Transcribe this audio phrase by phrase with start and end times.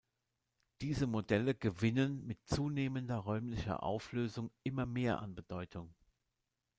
[0.81, 5.93] Diese Modelle gewinnen mit zunehmender räumlicher Auflösung immer mehr an Bedeutung.